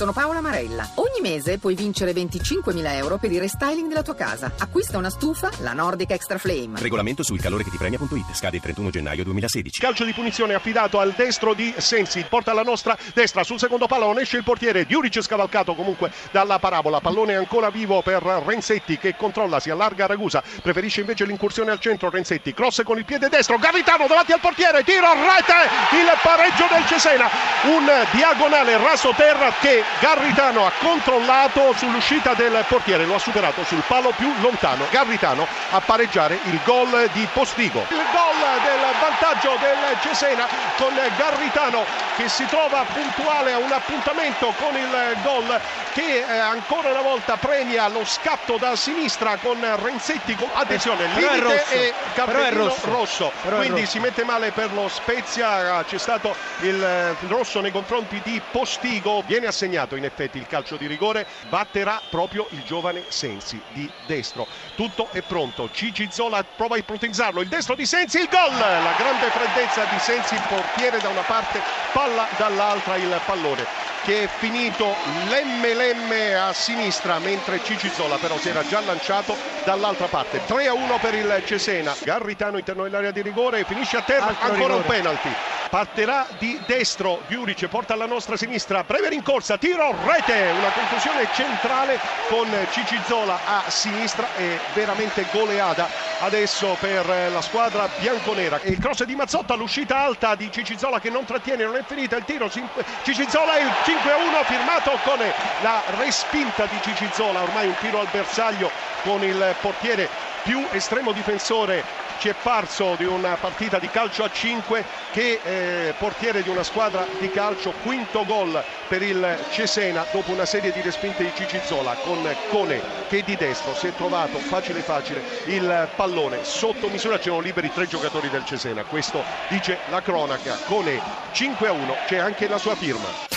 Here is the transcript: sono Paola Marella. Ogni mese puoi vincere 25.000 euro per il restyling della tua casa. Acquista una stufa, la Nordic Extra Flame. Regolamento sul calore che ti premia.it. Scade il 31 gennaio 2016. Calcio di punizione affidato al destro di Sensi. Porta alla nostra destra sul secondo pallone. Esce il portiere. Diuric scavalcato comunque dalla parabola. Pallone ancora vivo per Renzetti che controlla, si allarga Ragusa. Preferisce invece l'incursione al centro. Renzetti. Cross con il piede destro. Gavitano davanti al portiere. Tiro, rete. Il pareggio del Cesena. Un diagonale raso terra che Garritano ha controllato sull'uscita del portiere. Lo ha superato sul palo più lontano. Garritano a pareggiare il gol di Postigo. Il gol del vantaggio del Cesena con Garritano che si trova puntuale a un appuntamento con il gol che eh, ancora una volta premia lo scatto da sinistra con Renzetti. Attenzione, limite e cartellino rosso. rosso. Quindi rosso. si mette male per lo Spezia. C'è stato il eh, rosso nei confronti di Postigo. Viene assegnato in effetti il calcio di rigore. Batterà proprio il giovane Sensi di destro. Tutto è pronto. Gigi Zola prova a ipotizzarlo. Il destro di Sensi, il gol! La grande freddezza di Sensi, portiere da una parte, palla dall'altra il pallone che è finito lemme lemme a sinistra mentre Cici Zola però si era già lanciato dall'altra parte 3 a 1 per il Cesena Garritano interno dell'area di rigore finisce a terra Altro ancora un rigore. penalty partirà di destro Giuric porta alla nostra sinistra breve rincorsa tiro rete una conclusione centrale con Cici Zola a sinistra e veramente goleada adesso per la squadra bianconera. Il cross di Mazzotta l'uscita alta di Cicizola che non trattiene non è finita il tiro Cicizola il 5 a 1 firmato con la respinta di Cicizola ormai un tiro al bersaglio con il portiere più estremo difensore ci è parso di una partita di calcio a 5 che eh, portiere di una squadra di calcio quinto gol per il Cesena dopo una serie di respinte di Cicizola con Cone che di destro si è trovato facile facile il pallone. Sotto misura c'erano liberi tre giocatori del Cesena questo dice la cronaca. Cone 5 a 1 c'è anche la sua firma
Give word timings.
sono 0.00 0.12
Paola 0.12 0.40
Marella. 0.40 0.88
Ogni 0.94 1.20
mese 1.20 1.58
puoi 1.58 1.74
vincere 1.74 2.12
25.000 2.12 2.94
euro 2.94 3.18
per 3.18 3.30
il 3.32 3.38
restyling 3.38 3.86
della 3.86 4.00
tua 4.00 4.14
casa. 4.14 4.50
Acquista 4.56 4.96
una 4.96 5.10
stufa, 5.10 5.50
la 5.58 5.74
Nordic 5.74 6.12
Extra 6.12 6.38
Flame. 6.38 6.80
Regolamento 6.80 7.22
sul 7.22 7.38
calore 7.38 7.64
che 7.64 7.70
ti 7.70 7.76
premia.it. 7.76 8.32
Scade 8.32 8.56
il 8.56 8.62
31 8.62 8.88
gennaio 8.88 9.24
2016. 9.24 9.78
Calcio 9.78 10.04
di 10.04 10.14
punizione 10.14 10.54
affidato 10.54 11.00
al 11.00 11.12
destro 11.14 11.52
di 11.52 11.74
Sensi. 11.76 12.24
Porta 12.26 12.52
alla 12.52 12.62
nostra 12.62 12.96
destra 13.12 13.44
sul 13.44 13.58
secondo 13.58 13.86
pallone. 13.86 14.22
Esce 14.22 14.38
il 14.38 14.42
portiere. 14.42 14.86
Diuric 14.86 15.20
scavalcato 15.20 15.74
comunque 15.74 16.10
dalla 16.30 16.58
parabola. 16.58 17.00
Pallone 17.00 17.34
ancora 17.34 17.68
vivo 17.68 18.00
per 18.00 18.22
Renzetti 18.22 18.96
che 18.96 19.16
controlla, 19.16 19.60
si 19.60 19.68
allarga 19.68 20.06
Ragusa. 20.06 20.42
Preferisce 20.62 21.00
invece 21.00 21.26
l'incursione 21.26 21.72
al 21.72 21.78
centro. 21.78 22.08
Renzetti. 22.08 22.54
Cross 22.54 22.84
con 22.84 22.96
il 22.96 23.04
piede 23.04 23.28
destro. 23.28 23.58
Gavitano 23.58 24.06
davanti 24.06 24.32
al 24.32 24.40
portiere. 24.40 24.82
Tiro, 24.82 25.12
rete. 25.12 25.68
Il 25.92 26.08
pareggio 26.22 26.64
del 26.70 26.86
Cesena. 26.86 27.28
Un 27.64 27.86
diagonale 28.12 28.78
raso 28.78 29.12
terra 29.14 29.52
che 29.60 29.89
Garritano 29.98 30.64
ha 30.64 30.72
controllato 30.78 31.74
sull'uscita 31.76 32.34
del 32.34 32.64
portiere. 32.68 33.04
Lo 33.04 33.16
ha 33.16 33.18
superato 33.18 33.64
sul 33.64 33.82
palo 33.86 34.12
più 34.16 34.32
lontano. 34.40 34.86
Garritano 34.90 35.46
a 35.70 35.80
pareggiare 35.80 36.38
il 36.44 36.60
gol 36.64 37.08
di 37.12 37.26
Postigo. 37.32 37.84
Il 37.90 38.04
gol 38.12 38.60
del 38.62 38.80
vantaggio 39.00 39.56
del 39.60 39.98
Cesena 40.00 40.46
con 40.76 40.94
Garritano 41.16 41.84
che 42.16 42.28
si 42.28 42.46
trova 42.46 42.84
puntuale 42.92 43.52
a 43.52 43.58
un 43.58 43.72
appuntamento 43.72 44.52
con 44.58 44.76
il 44.76 45.16
gol 45.22 45.60
che 45.92 46.24
eh, 46.26 46.38
ancora 46.38 46.90
una 46.90 47.02
volta 47.02 47.36
premia 47.36 47.88
lo 47.88 48.04
scatto 48.04 48.56
da 48.56 48.76
sinistra 48.76 49.36
con 49.36 49.58
Renzetti. 49.82 50.36
Attenzione, 50.52 51.06
limite 51.14 51.64
e 51.70 51.94
cartellino 52.14 52.64
rosso. 52.64 52.90
rosso. 52.90 53.32
Quindi 53.42 53.80
rosso. 53.80 53.86
si 53.86 53.98
mette 53.98 54.24
male 54.24 54.50
per 54.52 54.72
lo 54.72 54.88
Spezia. 54.88 55.82
C'è 55.84 55.98
stato 55.98 56.34
il 56.60 56.82
eh, 56.82 57.16
rosso 57.28 57.60
nei 57.60 57.70
confronti 57.70 58.20
di 58.22 58.40
Postigo. 58.50 59.22
Viene 59.26 59.46
assegnato 59.46 59.79
in 59.96 60.04
effetti 60.04 60.38
il 60.38 60.46
calcio 60.46 60.76
di 60.76 60.86
rigore. 60.86 61.26
Batterà 61.48 62.00
proprio 62.08 62.46
il 62.50 62.62
giovane 62.64 63.04
Sensi 63.08 63.60
di 63.72 63.90
destro. 64.06 64.46
Tutto 64.74 65.08
è 65.12 65.22
pronto. 65.22 65.68
Gigi 65.72 66.08
Zola 66.10 66.44
prova 66.44 66.74
a 66.74 66.78
ipotizzarlo. 66.78 67.40
Il 67.40 67.48
destro 67.48 67.74
di 67.74 67.86
Sensi, 67.86 68.18
il 68.18 68.28
gol! 68.28 68.56
La 68.58 68.94
grande 68.96 69.30
freddezza 69.30 69.84
di 69.84 69.98
Sensi, 69.98 70.36
portiere 70.48 70.98
da 70.98 71.08
una 71.08 71.22
parte, 71.22 71.60
palla 71.92 72.26
dall'altra 72.36 72.96
il 72.96 73.20
pallone 73.24 73.88
che 74.02 74.22
è 74.22 74.28
finito 74.28 74.94
lemme 75.28 75.74
lemme 75.74 76.34
a 76.34 76.52
sinistra 76.54 77.18
mentre 77.18 77.62
Cici 77.62 77.90
Zola 77.90 78.16
però 78.16 78.38
si 78.38 78.48
era 78.48 78.66
già 78.66 78.80
lanciato 78.80 79.36
dall'altra 79.64 80.06
parte 80.06 80.40
3 80.46 80.68
a 80.68 80.72
1 80.72 80.98
per 80.98 81.14
il 81.14 81.42
Cesena 81.44 81.94
Garritano 82.02 82.56
interno 82.56 82.84
dell'area 82.84 83.10
di 83.10 83.20
rigore 83.20 83.64
finisce 83.64 83.98
a 83.98 84.02
terra 84.02 84.28
Altro 84.28 84.52
ancora 84.52 84.74
un 84.74 84.82
rigore. 84.82 84.96
penalty 84.96 85.30
partirà 85.70 86.26
di 86.38 86.60
destro 86.66 87.22
Giuric 87.28 87.66
porta 87.68 87.94
alla 87.94 88.06
nostra 88.06 88.36
sinistra 88.36 88.82
breve 88.82 89.08
rincorsa 89.08 89.56
tiro 89.56 89.94
rete 90.04 90.50
una 90.58 90.70
conclusione 90.70 91.28
centrale 91.32 91.98
con 92.28 92.48
Cici 92.72 92.98
Zola 93.06 93.38
a 93.46 93.70
sinistra 93.70 94.26
e 94.36 94.58
veramente 94.74 95.24
goleada 95.32 95.88
adesso 96.22 96.76
per 96.80 97.06
la 97.32 97.40
squadra 97.40 97.88
bianconera. 97.98 98.60
Il 98.64 98.78
cross 98.78 99.04
di 99.04 99.14
Mazzotta 99.14 99.54
l'uscita 99.54 99.98
alta 100.00 100.34
di 100.34 100.50
Cicizola 100.50 100.98
che 100.98 101.08
non 101.08 101.24
trattiene 101.24 101.64
non 101.64 101.76
è 101.76 101.84
finita 101.86 102.16
il 102.16 102.24
tiro 102.24 102.50
Cicizola 102.50 103.58
il 103.58 103.72
5 103.84 104.10
a 104.10 104.16
1 104.16 104.42
firmato 104.44 104.98
con 105.04 105.18
la 105.62 105.82
respinta 105.98 106.66
di 106.66 106.78
Cicizola 106.82 107.42
ormai 107.42 107.68
un 107.68 107.76
tiro 107.80 108.00
al 108.00 108.08
bersaglio 108.10 108.70
con 109.04 109.22
il 109.22 109.54
portiere 109.60 110.29
più 110.42 110.64
estremo 110.72 111.12
difensore 111.12 112.08
ci 112.18 112.28
è 112.28 112.34
parso 112.34 112.96
di 112.96 113.04
una 113.04 113.36
partita 113.36 113.78
di 113.78 113.88
calcio 113.88 114.24
a 114.24 114.30
5 114.30 114.84
che 115.10 115.40
eh, 115.42 115.94
portiere 115.98 116.42
di 116.42 116.50
una 116.50 116.62
squadra 116.62 117.06
di 117.18 117.30
calcio 117.30 117.72
quinto 117.82 118.26
gol 118.26 118.62
per 118.88 119.02
il 119.02 119.38
Cesena 119.50 120.04
dopo 120.12 120.30
una 120.30 120.44
serie 120.44 120.70
di 120.70 120.82
respinte 120.82 121.24
di 121.24 121.32
Cicizola 121.34 121.94
con 121.94 122.22
Cone 122.50 122.82
che 123.08 123.22
di 123.22 123.36
destro 123.36 123.74
si 123.74 123.86
è 123.86 123.94
trovato 123.94 124.38
facile 124.38 124.80
facile 124.80 125.22
il 125.46 125.88
pallone. 125.96 126.44
Sotto 126.44 126.88
misura 126.88 127.18
c'erano 127.18 127.40
liberi 127.40 127.72
tre 127.72 127.86
giocatori 127.86 128.28
del 128.28 128.44
Cesena 128.44 128.84
questo 128.84 129.24
dice 129.48 129.78
la 129.88 130.02
cronaca. 130.02 130.58
Cone 130.66 131.00
5 131.32 131.68
a 131.68 131.72
1 131.72 131.96
c'è 132.06 132.18
anche 132.18 132.48
la 132.48 132.58
sua 132.58 132.74
firma 132.74 133.29